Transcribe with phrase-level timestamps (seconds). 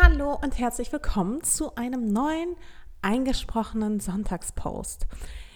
[0.00, 2.54] Hallo und herzlich willkommen zu einem neuen
[3.02, 5.08] eingesprochenen Sonntagspost.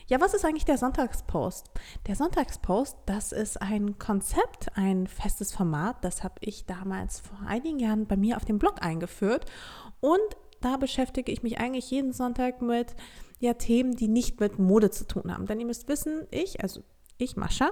[0.08, 1.71] Ja, was ist eigentlich der Sonntagspost?
[2.08, 7.78] Der Sonntagspost, das ist ein Konzept, ein festes Format, das habe ich damals vor einigen
[7.78, 9.46] Jahren bei mir auf dem Blog eingeführt
[10.00, 10.18] und
[10.61, 12.96] da beschäftige ich mich eigentlich jeden Sonntag mit
[13.38, 15.46] ja, Themen, die nicht mit Mode zu tun haben.
[15.46, 16.82] Denn ihr müsst wissen, ich, also
[17.16, 17.70] ich, Mascha,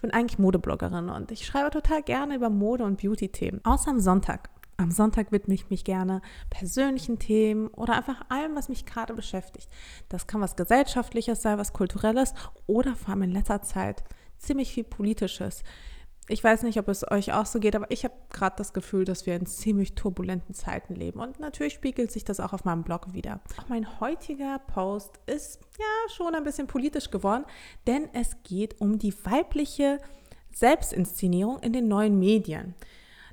[0.00, 3.60] bin eigentlich Modebloggerin und ich schreibe total gerne über Mode- und Beauty-Themen.
[3.62, 4.48] Außer am Sonntag.
[4.80, 9.68] Am Sonntag widme ich mich gerne persönlichen Themen oder einfach allem, was mich gerade beschäftigt.
[10.08, 12.32] Das kann was Gesellschaftliches sein, was Kulturelles
[12.68, 14.04] oder vor allem in letzter Zeit
[14.38, 15.64] ziemlich viel Politisches.
[16.28, 19.04] Ich weiß nicht, ob es euch auch so geht, aber ich habe gerade das Gefühl,
[19.04, 21.18] dass wir in ziemlich turbulenten Zeiten leben.
[21.18, 23.40] Und natürlich spiegelt sich das auch auf meinem Blog wieder.
[23.58, 27.46] Auch mein heutiger Post ist ja schon ein bisschen politisch geworden,
[27.88, 29.98] denn es geht um die weibliche
[30.54, 32.76] Selbstinszenierung in den neuen Medien.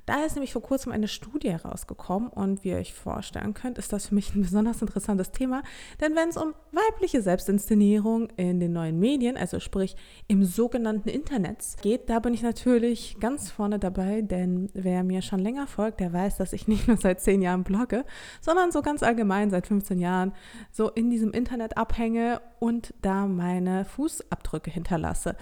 [0.06, 3.92] Da ist nämlich vor kurzem eine Studie herausgekommen und wie ihr euch vorstellen könnt, ist
[3.92, 5.64] das für mich ein besonders interessantes Thema,
[6.00, 9.96] denn wenn es um weibliche Selbstinszenierung in den neuen Medien, also sprich
[10.28, 15.40] im sogenannten Internet geht, da bin ich natürlich ganz vorne dabei, denn wer mir schon
[15.40, 18.04] länger folgt, der weiß, dass ich nicht nur seit zehn Jahren blogge,
[18.40, 20.32] sondern so ganz allgemein seit 15 Jahren
[20.70, 25.34] so in diesem Internet abhänge und da meine Fußabdrücke hinterlasse.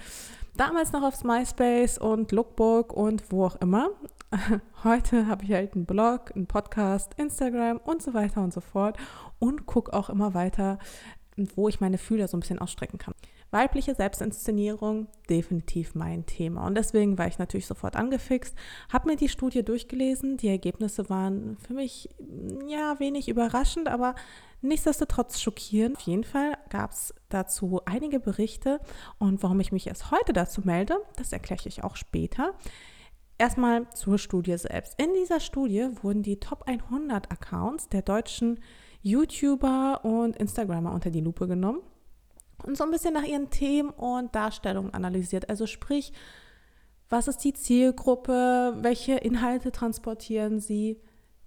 [0.57, 3.89] Damals noch aufs MySpace und Lookbook und wo auch immer.
[4.83, 8.97] Heute habe ich halt einen Blog, einen Podcast, Instagram und so weiter und so fort
[9.39, 10.79] und gucke auch immer weiter,
[11.55, 13.13] wo ich meine Fühler so ein bisschen ausstrecken kann.
[13.51, 16.65] Weibliche Selbstinszenierung, definitiv mein Thema.
[16.65, 18.55] Und deswegen war ich natürlich sofort angefixt,
[18.91, 20.37] habe mir die Studie durchgelesen.
[20.37, 22.09] Die Ergebnisse waren für mich
[22.67, 24.15] ja wenig überraschend, aber
[24.61, 25.97] nichtsdestotrotz schockierend.
[25.97, 28.79] Auf jeden Fall gab es dazu einige Berichte.
[29.19, 32.55] Und warum ich mich erst heute dazu melde, das erkläre ich auch später.
[33.37, 34.99] Erstmal zur Studie selbst.
[34.99, 38.59] In dieser Studie wurden die Top 100 Accounts der deutschen
[39.01, 41.81] YouTuber und Instagrammer unter die Lupe genommen
[42.63, 45.49] und so ein bisschen nach ihren Themen und Darstellungen analysiert.
[45.49, 46.13] Also sprich,
[47.09, 51.01] was ist die Zielgruppe, welche Inhalte transportieren sie,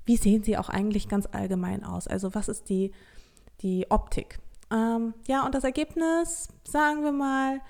[0.04, 2.92] wie sehen sie auch eigentlich ganz allgemein aus, also was ist die,
[3.60, 4.38] die Optik.
[4.70, 7.60] Ähm, ja, und das Ergebnis, sagen wir mal,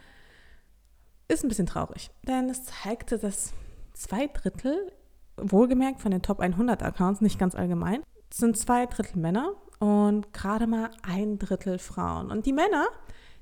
[1.28, 3.52] ist ein bisschen traurig, denn es zeigte, dass
[3.98, 4.92] zwei Drittel,
[5.36, 10.66] wohlgemerkt von den Top 100 Accounts, nicht ganz allgemein, sind zwei Drittel Männer und gerade
[10.66, 12.30] mal ein Drittel Frauen.
[12.30, 12.86] Und die Männer,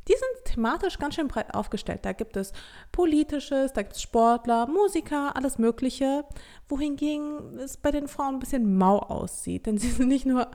[0.09, 2.01] die sind thematisch ganz schön breit aufgestellt.
[2.05, 2.53] Da gibt es
[2.93, 6.25] politisches, da gibt es Sportler, Musiker, alles Mögliche.
[6.69, 9.67] Wohingegen es bei den Frauen ein bisschen mau aussieht.
[9.67, 10.49] Denn sie sind nicht nur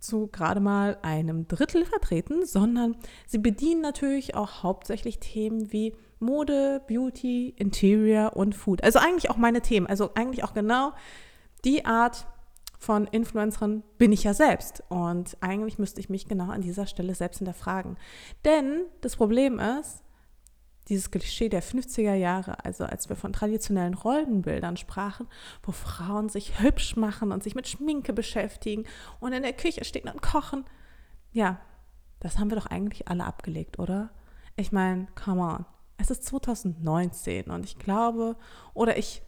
[0.00, 2.96] zu gerade mal einem Drittel vertreten, sondern
[3.26, 8.82] sie bedienen natürlich auch hauptsächlich Themen wie Mode, Beauty, Interior und Food.
[8.82, 9.86] Also eigentlich auch meine Themen.
[9.86, 10.92] Also eigentlich auch genau
[11.64, 12.26] die Art
[12.78, 14.82] von Influencerin bin ich ja selbst.
[14.88, 17.96] Und eigentlich müsste ich mich genau an dieser Stelle selbst hinterfragen.
[18.44, 20.02] Denn das Problem ist,
[20.88, 25.28] dieses Klischee der 50er Jahre, also als wir von traditionellen Rollenbildern sprachen,
[25.62, 28.84] wo Frauen sich hübsch machen und sich mit Schminke beschäftigen
[29.20, 30.64] und in der Küche stehen und kochen.
[31.32, 31.60] Ja,
[32.20, 34.10] das haben wir doch eigentlich alle abgelegt, oder?
[34.56, 35.66] Ich meine, come on.
[35.98, 38.36] Es ist 2019 und ich glaube,
[38.74, 39.22] oder ich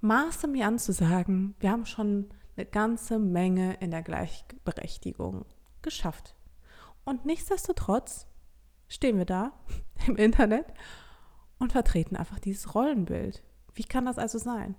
[0.00, 5.44] maße mir an zu sagen, wir haben schon eine ganze Menge in der Gleichberechtigung
[5.82, 6.34] geschafft.
[7.04, 8.26] Und nichtsdestotrotz
[8.88, 9.52] stehen wir da
[10.06, 10.66] im Internet
[11.58, 13.42] und vertreten einfach dieses Rollenbild.
[13.74, 14.76] Wie kann das also sein?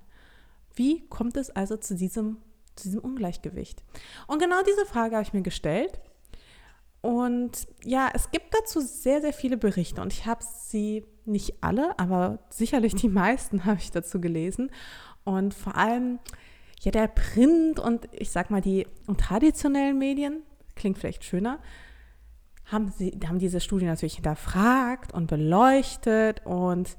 [0.73, 2.37] Wie kommt es also zu diesem,
[2.75, 3.83] zu diesem Ungleichgewicht?
[4.27, 5.99] Und genau diese Frage habe ich mir gestellt
[7.05, 11.99] und ja, es gibt dazu sehr, sehr viele Berichte und ich habe sie nicht alle,
[11.99, 14.71] aber sicherlich die meisten habe ich dazu gelesen.
[15.23, 16.17] Und vor allem,
[16.81, 18.87] ja, der Print und ich sag mal, die
[19.17, 20.41] traditionellen Medien,
[20.75, 21.59] klingt vielleicht schöner,
[22.65, 26.97] haben, sie, haben diese Studie natürlich hinterfragt und beleuchtet und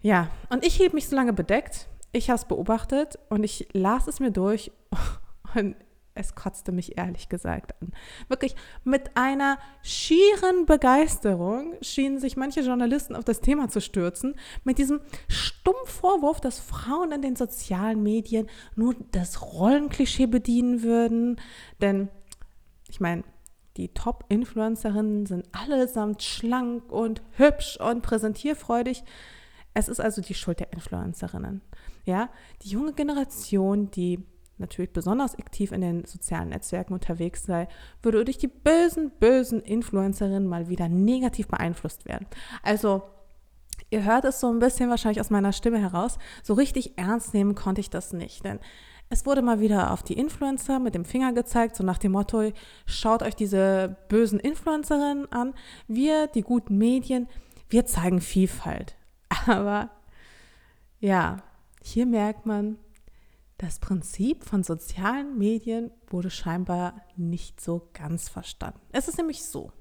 [0.00, 1.88] ja, und ich hielt mich so lange bedeckt.
[2.10, 4.72] Ich habe es beobachtet und ich las es mir durch
[5.54, 5.76] und
[6.14, 7.92] es kotzte mich ehrlich gesagt an.
[8.28, 8.54] Wirklich
[8.84, 14.34] mit einer schieren Begeisterung schienen sich manche Journalisten auf das Thema zu stürzen,
[14.64, 21.40] mit diesem stumpf Vorwurf, dass Frauen in den sozialen Medien nur das Rollenklischee bedienen würden.
[21.80, 22.08] Denn,
[22.88, 23.24] ich meine,
[23.76, 29.02] die Top-Influencerinnen sind allesamt schlank und hübsch und präsentierfreudig.
[29.74, 31.62] Es ist also die Schuld der Influencerinnen.
[32.04, 32.28] Ja,
[32.62, 34.24] die junge Generation, die
[34.58, 37.68] natürlich besonders aktiv in den sozialen Netzwerken unterwegs sei,
[38.02, 42.26] würde durch die bösen, bösen Influencerinnen mal wieder negativ beeinflusst werden.
[42.62, 43.02] Also
[43.90, 46.18] Ihr hört es so ein bisschen wahrscheinlich aus meiner Stimme heraus.
[46.42, 48.58] So richtig ernst nehmen konnte ich das nicht, denn
[49.12, 52.50] Es wurde mal wieder auf die Influencer mit dem Finger gezeigt, so nach dem Motto,
[52.86, 55.52] schaut euch diese bösen Influencerinnen an.
[55.86, 57.28] Wir, die guten Medien,
[57.68, 58.96] wir zeigen Vielfalt.
[59.46, 59.90] Aber
[60.98, 61.42] ja,
[61.82, 62.78] hier merkt man,
[63.58, 68.80] das Prinzip von sozialen Medien wurde scheinbar nicht so ganz verstanden.
[68.92, 69.72] Es ist nämlich so,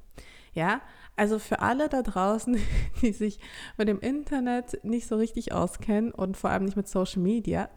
[0.52, 0.82] ja,
[1.16, 2.58] also für alle da draußen,
[3.02, 3.40] die sich
[3.78, 7.70] mit dem Internet nicht so richtig auskennen und vor allem nicht mit Social Media,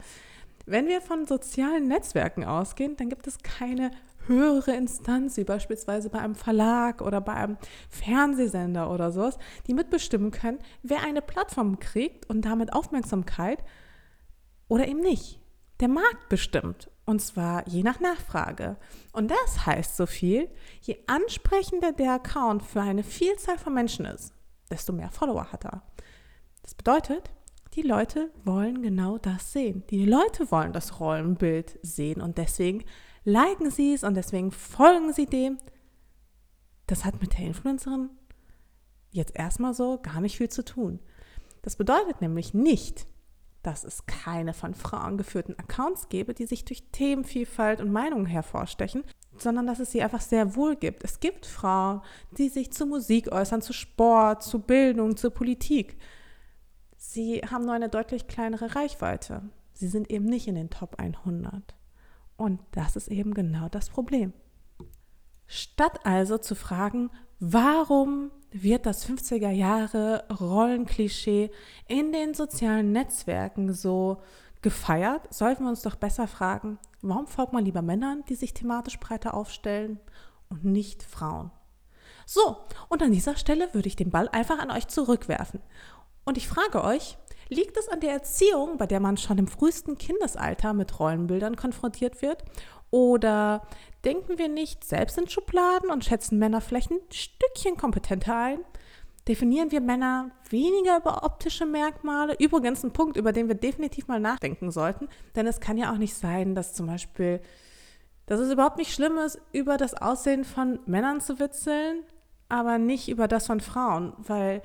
[0.66, 3.90] wenn wir von sozialen Netzwerken ausgehen, dann gibt es keine
[4.26, 7.58] höhere Instanz, wie beispielsweise bei einem Verlag oder bei einem
[7.90, 13.62] Fernsehsender oder sowas, die mitbestimmen können, wer eine Plattform kriegt und damit Aufmerksamkeit
[14.68, 15.40] oder eben nicht.
[15.80, 16.90] Der Markt bestimmt.
[17.06, 18.76] Und zwar je nach Nachfrage.
[19.12, 20.48] Und das heißt so viel,
[20.80, 24.32] je ansprechender der Account für eine Vielzahl von Menschen ist,
[24.70, 25.82] desto mehr Follower hat er.
[26.62, 27.30] Das bedeutet,
[27.74, 29.82] die Leute wollen genau das sehen.
[29.90, 32.84] Die Leute wollen das Rollenbild sehen und deswegen
[33.24, 35.58] liken sie es und deswegen folgen sie dem.
[36.86, 38.10] Das hat mit der Influencerin
[39.10, 41.00] jetzt erstmal so gar nicht viel zu tun.
[41.62, 43.06] Das bedeutet nämlich nicht,
[43.62, 49.02] dass es keine von Frauen geführten Accounts gäbe, die sich durch Themenvielfalt und Meinungen hervorstechen,
[49.38, 51.02] sondern dass es sie einfach sehr wohl gibt.
[51.02, 52.02] Es gibt Frauen,
[52.36, 55.96] die sich zu Musik äußern, zu Sport, zu Bildung, zu Politik.
[57.06, 59.42] Sie haben nur eine deutlich kleinere Reichweite.
[59.72, 61.74] Sie sind eben nicht in den Top 100.
[62.36, 64.32] Und das ist eben genau das Problem.
[65.46, 71.50] Statt also zu fragen, warum wird das 50er Jahre Rollenklischee
[71.86, 74.22] in den sozialen Netzwerken so
[74.62, 78.98] gefeiert, sollten wir uns doch besser fragen, warum folgt man lieber Männern, die sich thematisch
[78.98, 80.00] breiter aufstellen
[80.48, 81.52] und nicht Frauen?
[82.26, 82.56] So,
[82.88, 85.60] und an dieser Stelle würde ich den Ball einfach an euch zurückwerfen.
[86.24, 87.16] Und ich frage euch,
[87.48, 92.22] liegt es an der Erziehung, bei der man schon im frühesten Kindesalter mit Rollenbildern konfrontiert
[92.22, 92.44] wird?
[92.90, 93.62] Oder
[94.04, 98.58] denken wir nicht selbst in Schubladen und schätzen Männer vielleicht ein Stückchen kompetenter ein?
[99.26, 102.36] Definieren wir Männer weniger über optische Merkmale?
[102.38, 105.96] Übrigens ein Punkt, über den wir definitiv mal nachdenken sollten, denn es kann ja auch
[105.96, 107.40] nicht sein, dass zum Beispiel,
[108.26, 112.04] dass es überhaupt nicht schlimm ist, über das Aussehen von Männern zu witzeln,
[112.50, 114.60] aber nicht über das von Frauen, weil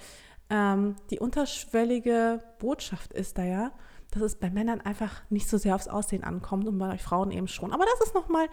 [0.49, 3.71] ähm, die unterschwellige Botschaft ist da ja,
[4.11, 7.47] dass es bei Männern einfach nicht so sehr aufs Aussehen ankommt und bei Frauen eben
[7.47, 7.71] schon.
[7.71, 8.47] Aber das ist nochmal,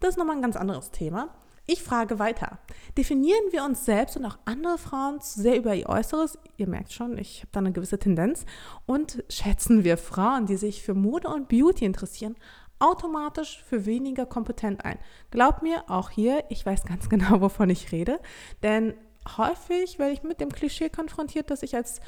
[0.00, 1.34] nochmal ein ganz anderes Thema.
[1.66, 2.58] Ich frage weiter.
[2.98, 6.38] Definieren wir uns selbst und auch andere Frauen zu sehr über ihr Äußeres?
[6.56, 8.44] Ihr merkt schon, ich habe da eine gewisse Tendenz.
[8.86, 12.34] Und schätzen wir Frauen, die sich für Mode und Beauty interessieren,
[12.80, 14.98] automatisch für weniger kompetent ein?
[15.30, 18.20] Glaubt mir, auch hier, ich weiß ganz genau, wovon ich rede.
[18.62, 18.94] Denn
[19.36, 22.00] häufig werde ich mit dem Klischee konfrontiert, dass ich als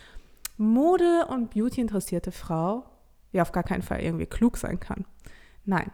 [0.56, 2.84] Mode- und Beauty interessierte Frau
[3.32, 5.04] ja auf gar keinen Fall irgendwie klug sein kann.
[5.64, 5.90] Nein.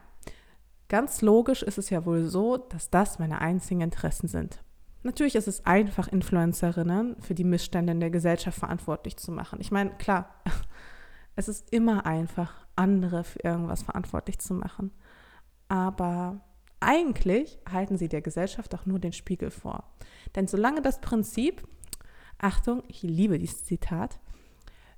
[0.88, 4.62] Ganz logisch ist es ja wohl so, dass das meine einzigen Interessen sind.
[5.03, 9.61] Natürlich ist es einfach, Influencerinnen für die Missstände in der Gesellschaft verantwortlich zu machen.
[9.61, 10.35] Ich meine, klar,
[11.37, 14.93] es ist immer einfach, andere für irgendwas verantwortlich zu machen.
[15.69, 16.41] Aber
[16.80, 19.84] eigentlich halten sie der Gesellschaft auch nur den Spiegel vor.
[20.36, 21.66] Denn solange das Prinzip,
[22.38, 24.19] Achtung, ich liebe dieses Zitat,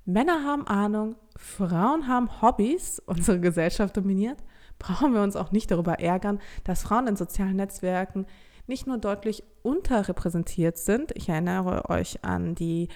[0.05, 4.43] Männer haben Ahnung, Frauen haben Hobbys, unsere Gesellschaft dominiert,
[4.79, 8.25] brauchen wir uns auch nicht darüber ärgern, dass Frauen in sozialen Netzwerken
[8.67, 12.89] nicht nur deutlich unterrepräsentiert sind, ich erinnere euch an die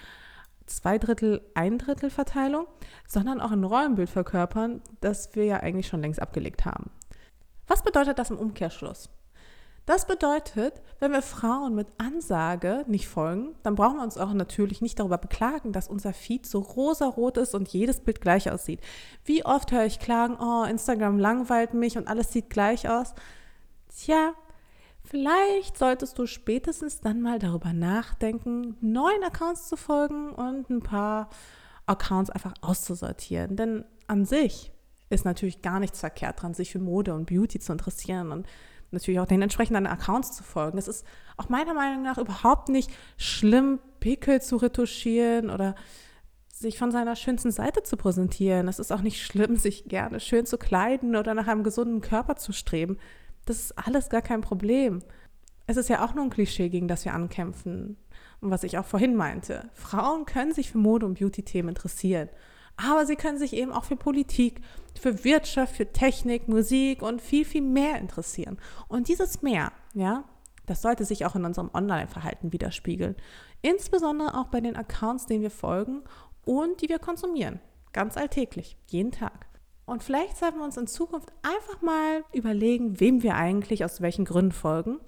[0.66, 2.66] zwei Drittel, ein Drittel Verteilung,
[3.08, 6.90] sondern auch ein Rollenbild verkörpern, das wir ja eigentlich schon längst abgelegt haben.
[7.68, 9.10] Was bedeutet das im Umkehrschluss?
[9.86, 14.82] Das bedeutet, wenn wir Frauen mit Ansage nicht folgen, dann brauchen wir uns auch natürlich
[14.82, 18.82] nicht darüber beklagen, dass unser Feed so rosarot ist und jedes Bild gleich aussieht.
[19.26, 23.14] Wie oft höre ich klagen, oh, Instagram langweilt mich und alles sieht gleich aus.
[23.96, 24.34] Tja,
[25.04, 31.30] vielleicht solltest du spätestens dann mal darüber nachdenken, neuen Accounts zu folgen und ein paar
[31.86, 33.56] Accounts einfach auszusortieren.
[33.56, 34.72] Denn an sich
[35.10, 38.48] ist natürlich gar nichts verkehrt dran, sich für Mode und Beauty zu interessieren und
[38.92, 40.78] natürlich auch den entsprechenden Accounts zu folgen.
[40.78, 41.06] Es ist
[41.38, 45.76] auch meiner Meinung nach überhaupt nicht schlimm, Pickel zu retuschieren oder
[46.52, 48.68] sich von seiner schönsten Seite zu präsentieren.
[48.68, 52.36] Es ist auch nicht schlimm, sich gerne schön zu kleiden oder nach einem gesunden Körper
[52.38, 52.98] zu streben.
[53.46, 55.04] Das ist alles gar kein Problem.
[55.68, 57.98] Es ist ja auch nur ein Klischee, gegen das wir ankämpfen.
[58.42, 59.70] Und was ich auch vorhin meinte.
[59.74, 62.30] Frauen können sich für Mode- und Beauty-Themen interessieren.
[62.78, 64.62] Aber sie können sich eben auch für Politik,
[65.00, 68.58] für Wirtschaft, für Technik, Musik und viel, viel mehr interessieren.
[68.88, 70.24] Und dieses Mehr, ja,
[70.66, 73.16] das sollte sich auch in unserem Online-Verhalten widerspiegeln.
[73.62, 76.04] Insbesondere auch bei den Accounts, denen wir folgen
[76.44, 77.60] und die wir konsumieren.
[77.94, 79.48] Ganz alltäglich, jeden Tag.
[79.86, 84.26] Und vielleicht sollten wir uns in Zukunft einfach mal überlegen, wem wir eigentlich aus welchen
[84.26, 85.00] Gründen folgen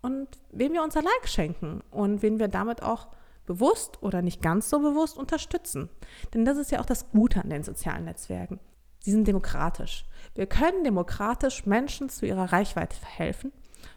[0.00, 3.08] und wem wir unser Like schenken und wen wir damit auch
[3.46, 5.90] bewusst oder nicht ganz so bewusst unterstützen.
[6.34, 8.60] Denn das ist ja auch das Gute an den sozialen Netzwerken.
[9.00, 10.04] Sie sind demokratisch.
[10.34, 13.52] Wir können demokratisch Menschen zu ihrer Reichweite verhelfen,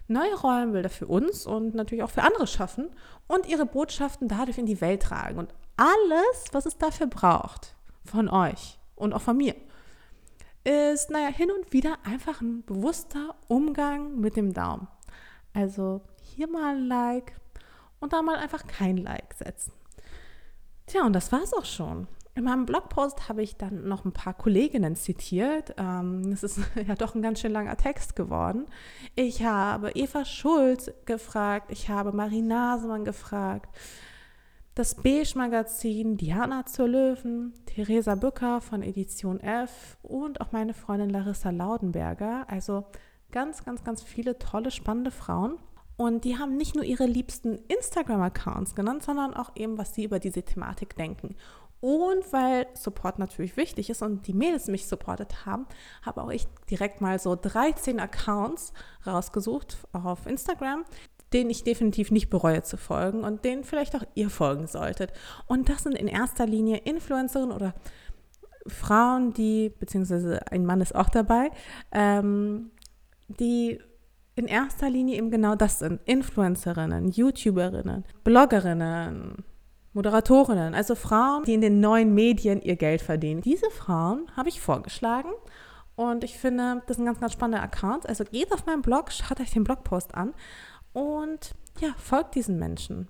[0.07, 2.89] neue Rollenbilder für uns und natürlich auch für andere schaffen
[3.27, 5.37] und ihre Botschaften dadurch in die Welt tragen.
[5.37, 9.55] Und alles, was es dafür braucht, von euch und auch von mir,
[10.63, 14.87] ist, naja, hin und wieder einfach ein bewusster Umgang mit dem Daumen.
[15.53, 17.39] Also hier mal ein Like
[17.99, 19.73] und da mal einfach kein Like setzen.
[20.87, 22.07] Tja, und das war's auch schon.
[22.35, 25.73] In meinem Blogpost habe ich dann noch ein paar Kolleginnen zitiert.
[25.77, 28.65] Ähm, es ist ja doch ein ganz schön langer Text geworden.
[29.15, 33.73] Ich habe Eva Schulz gefragt, ich habe Marie Nasemann gefragt,
[34.75, 41.51] das Beige-Magazin, Diana zur Löwen, Theresa Bücker von Edition F und auch meine Freundin Larissa
[41.51, 42.45] Laudenberger.
[42.49, 42.83] Also
[43.31, 45.57] ganz, ganz, ganz viele tolle, spannende Frauen.
[45.97, 50.19] Und die haben nicht nur ihre liebsten Instagram-Accounts genannt, sondern auch eben, was sie über
[50.19, 51.35] diese Thematik denken.
[51.79, 55.67] Und weil Support natürlich wichtig ist und die Mädels mich supportet haben,
[56.01, 58.73] habe auch ich direkt mal so 13 Accounts
[59.05, 60.83] rausgesucht auf Instagram,
[61.31, 65.13] denen ich definitiv nicht bereue zu folgen und denen vielleicht auch ihr folgen solltet.
[65.47, 67.75] Und das sind in erster Linie Influencerinnen oder
[68.67, 71.51] Frauen, die, beziehungsweise ein Mann ist auch dabei,
[71.91, 72.71] ähm,
[73.27, 73.79] die
[74.36, 76.01] in erster Linie eben genau das sind.
[76.06, 79.44] Influencerinnen, YouTuberinnen, Bloggerinnen,
[79.94, 83.42] Moderatorinnen, also Frauen, die in den neuen Medien ihr Geld verdienen.
[83.42, 85.32] Diese Frauen habe ich vorgeschlagen
[85.96, 88.06] und ich finde, das sind ganz, ganz spannende Accounts.
[88.06, 90.34] Also geht auf meinen Blog, schaut euch den Blogpost an
[90.92, 93.08] und ja, folgt diesen Menschen.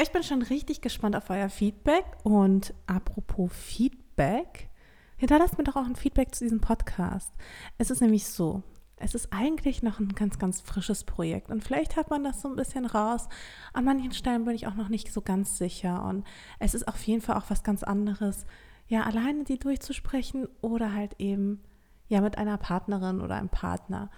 [0.00, 4.68] Ich bin schon richtig gespannt auf euer Feedback und apropos Feedback,
[5.16, 7.32] hinterlasst mir doch auch ein Feedback zu diesem Podcast.
[7.78, 8.62] Es ist nämlich so,
[9.00, 11.50] es ist eigentlich noch ein ganz, ganz frisches Projekt.
[11.50, 13.28] Und vielleicht hat man das so ein bisschen raus.
[13.72, 16.04] An manchen Stellen bin ich auch noch nicht so ganz sicher.
[16.04, 16.26] Und
[16.58, 18.46] es ist auf jeden Fall auch was ganz anderes,
[18.88, 21.62] ja, alleine die durchzusprechen oder halt eben,
[22.08, 24.10] ja, mit einer Partnerin oder einem Partner.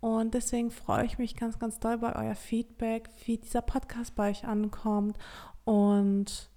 [0.00, 4.30] Und deswegen freue ich mich ganz, ganz doll bei euer Feedback, wie dieser Podcast bei
[4.30, 5.18] euch ankommt.
[5.64, 6.50] Und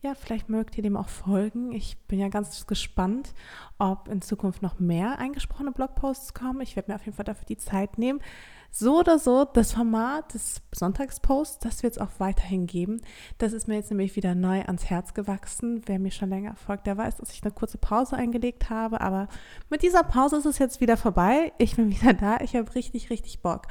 [0.00, 1.72] ja, vielleicht mögt ihr dem auch folgen.
[1.72, 3.34] Ich bin ja ganz gespannt,
[3.78, 6.60] ob in Zukunft noch mehr eingesprochene Blogposts kommen.
[6.60, 8.20] Ich werde mir auf jeden Fall dafür die Zeit nehmen.
[8.70, 13.00] So oder so, das Format des Sonntagsposts, das wird es auch weiterhin geben.
[13.38, 15.82] Das ist mir jetzt nämlich wieder neu ans Herz gewachsen.
[15.86, 19.00] Wer mir schon länger folgt, der weiß, dass ich eine kurze Pause eingelegt habe.
[19.00, 19.26] Aber
[19.68, 21.52] mit dieser Pause ist es jetzt wieder vorbei.
[21.58, 22.38] Ich bin wieder da.
[22.40, 23.66] Ich habe richtig, richtig Bock.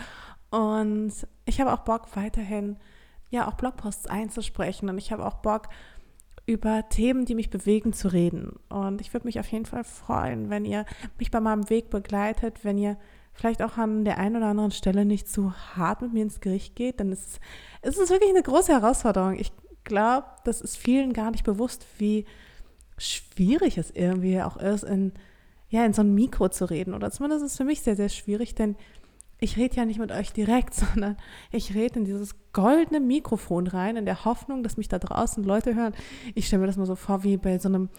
[0.49, 1.13] Und
[1.45, 2.77] ich habe auch Bock, weiterhin
[3.29, 4.89] ja auch Blogposts einzusprechen.
[4.89, 5.69] Und ich habe auch Bock,
[6.47, 8.53] über Themen, die mich bewegen, zu reden.
[8.69, 10.85] Und ich würde mich auf jeden Fall freuen, wenn ihr
[11.19, 12.97] mich bei meinem Weg begleitet, wenn ihr
[13.33, 16.75] vielleicht auch an der einen oder anderen Stelle nicht zu hart mit mir ins Gericht
[16.75, 17.39] geht, dann ist
[17.81, 19.37] es, ist wirklich eine große Herausforderung.
[19.37, 19.51] Ich
[19.83, 22.25] glaube, das ist vielen gar nicht bewusst, wie
[22.97, 25.11] schwierig es irgendwie auch ist, in,
[25.69, 26.93] ja, in so ein Mikro zu reden.
[26.93, 28.77] Oder zumindest ist es für mich sehr, sehr schwierig, denn
[29.39, 31.17] ich rede ja nicht mit euch direkt, sondern
[31.51, 35.75] ich rede in dieses goldene Mikrofon rein, in der Hoffnung, dass mich da draußen Leute
[35.75, 35.93] hören.
[36.35, 37.89] Ich stelle mir das mal so vor wie bei so einem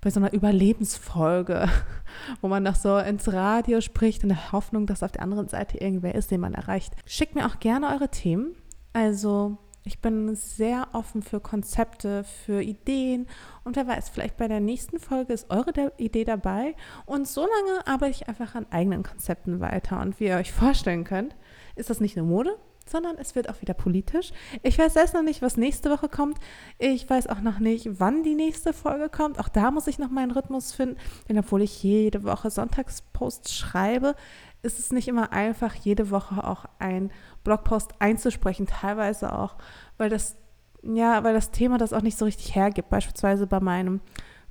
[0.00, 1.68] bei so einer Überlebensfolge,
[2.40, 5.78] wo man noch so ins Radio spricht in der Hoffnung, dass auf der anderen Seite
[5.78, 6.92] irgendwer ist, den man erreicht.
[7.04, 8.54] Schickt mir auch gerne eure Themen.
[8.92, 13.26] Also ich bin sehr offen für Konzepte, für Ideen
[13.64, 16.74] und wer weiß, vielleicht bei der nächsten Folge ist eure Idee dabei
[17.06, 21.04] und so lange arbeite ich einfach an eigenen Konzepten weiter und wie ihr euch vorstellen
[21.04, 21.34] könnt,
[21.74, 24.32] ist das nicht nur Mode, sondern es wird auch wieder politisch.
[24.62, 26.38] Ich weiß selbst noch nicht, was nächste Woche kommt.
[26.78, 29.38] Ich weiß auch noch nicht, wann die nächste Folge kommt.
[29.38, 30.96] Auch da muss ich noch meinen Rhythmus finden.
[31.28, 34.14] Denn obwohl ich jede Woche Sonntagsposts schreibe,
[34.62, 37.12] ist es nicht immer einfach, jede Woche auch ein
[37.44, 38.66] Blogpost einzusprechen.
[38.66, 39.56] Teilweise auch,
[39.96, 40.36] weil das,
[40.82, 42.88] ja, weil das Thema das auch nicht so richtig hergibt.
[42.88, 44.00] Beispielsweise bei meinem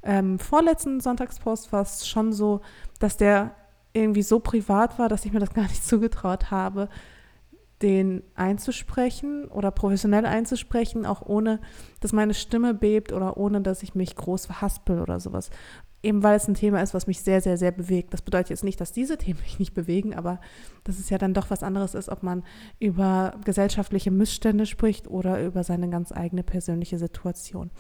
[0.04, 2.62] ähm, vorletzten Sonntagspost war es schon so,
[3.00, 3.56] dass der
[3.94, 6.90] irgendwie so privat war, dass ich mir das gar nicht zugetraut habe,
[7.82, 11.60] den einzusprechen oder professionell einzusprechen, auch ohne,
[12.00, 15.52] dass meine Stimme bebt oder ohne, dass ich mich groß verhaspel oder sowas.
[16.08, 18.14] Eben weil es ein Thema ist, was mich sehr, sehr, sehr bewegt.
[18.14, 20.40] Das bedeutet jetzt nicht, dass diese Themen mich nicht bewegen, aber
[20.86, 22.46] dass es ja dann doch was anderes ist, ob man
[22.80, 27.72] über gesellschaftliche Missstände spricht oder über seine ganz eigene persönliche Situation.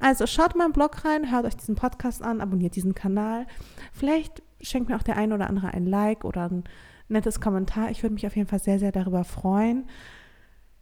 [0.00, 3.46] Also schaut mal im Blog rein, hört euch diesen Podcast an, abonniert diesen Kanal.
[3.92, 6.64] Vielleicht schenkt mir auch der ein oder andere ein Like oder ein
[7.06, 7.92] nettes Kommentar.
[7.92, 9.88] Ich würde mich auf jeden Fall sehr, sehr darüber freuen.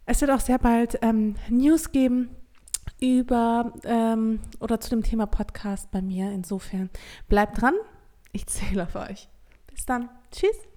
[0.06, 2.30] Es wird auch sehr bald ähm, News geben
[3.04, 6.30] über ähm, oder zu dem Thema Podcast bei mir.
[6.32, 6.90] Insofern
[7.28, 7.74] bleibt dran.
[8.32, 9.28] Ich zähle auf euch.
[9.66, 10.08] Bis dann.
[10.30, 10.73] Tschüss.